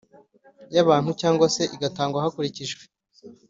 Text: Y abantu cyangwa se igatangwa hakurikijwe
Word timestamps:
Y 0.73 0.77
abantu 0.83 1.09
cyangwa 1.21 1.45
se 1.55 1.63
igatangwa 1.75 2.23
hakurikijwe 2.23 2.83